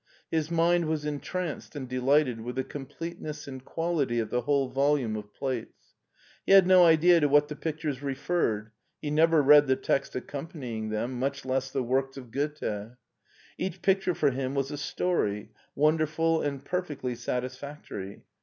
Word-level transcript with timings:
His 0.31 0.49
mind 0.49 0.85
was 0.85 1.05
entranced 1.05 1.75
and 1.75 1.87
delighted 1.87 2.41
with 2.41 2.55
the 2.55 2.63
completeness 2.63 3.47
and 3.47 3.63
quality 3.63 4.17
of 4.17 4.31
tHe 4.31 4.45
whole 4.45 4.67
volume 4.67 5.15
of 5.15 5.31
plates. 5.31 5.93
He 6.43 6.53
had 6.53 6.65
no 6.65 6.83
idea 6.85 7.19
to 7.19 7.27
what 7.29 7.49
the 7.49 7.55
pictures 7.55 8.01
referred; 8.01 8.71
he 8.99 9.11
neve^ 9.11 9.45
read 9.45 9.67
the 9.67 9.75
text 9.75 10.13
accompanving 10.15 10.89
them, 10.89 11.19
much 11.19 11.45
less 11.45 11.69
the 11.69 11.83
works 11.83 12.17
of 12.17 12.31
Goethe. 12.31 12.95
Each 13.59 13.79
picture 13.83 14.15
for 14.15 14.31
him 14.31 14.55
was 14.55 14.71
a 14.71 14.77
story, 14.79 15.51
wonderful 15.75 16.37
land 16.37 16.65
perfectly 16.65 17.13
satisfactory. 17.13 18.23